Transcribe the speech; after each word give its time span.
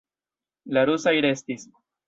La 0.77 0.87
rusaj 0.91 1.15
restis. 1.29 1.71